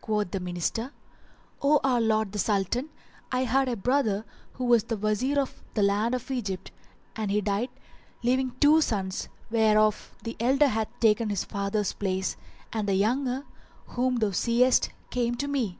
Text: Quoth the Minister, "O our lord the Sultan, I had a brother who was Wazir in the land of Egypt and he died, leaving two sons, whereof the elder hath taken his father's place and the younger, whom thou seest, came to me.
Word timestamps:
Quoth 0.00 0.30
the 0.30 0.38
Minister, 0.38 0.92
"O 1.60 1.80
our 1.82 2.00
lord 2.00 2.30
the 2.30 2.38
Sultan, 2.38 2.88
I 3.32 3.40
had 3.42 3.68
a 3.68 3.74
brother 3.74 4.24
who 4.52 4.64
was 4.64 4.84
Wazir 4.88 5.40
in 5.40 5.46
the 5.74 5.82
land 5.82 6.14
of 6.14 6.30
Egypt 6.30 6.70
and 7.16 7.32
he 7.32 7.40
died, 7.40 7.70
leaving 8.22 8.52
two 8.60 8.80
sons, 8.80 9.28
whereof 9.50 10.14
the 10.22 10.36
elder 10.38 10.68
hath 10.68 11.00
taken 11.00 11.30
his 11.30 11.42
father's 11.42 11.94
place 11.94 12.36
and 12.72 12.88
the 12.88 12.94
younger, 12.94 13.42
whom 13.88 14.18
thou 14.18 14.30
seest, 14.30 14.90
came 15.10 15.34
to 15.34 15.48
me. 15.48 15.78